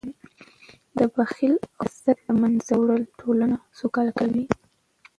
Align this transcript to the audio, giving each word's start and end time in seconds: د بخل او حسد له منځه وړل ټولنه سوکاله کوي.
د 0.97 0.99
بخل 1.15 1.53
او 1.77 1.81
حسد 1.91 2.17
له 2.27 2.33
منځه 2.41 2.73
وړل 2.77 3.03
ټولنه 3.19 3.57
سوکاله 3.79 4.11
کوي. 4.19 4.43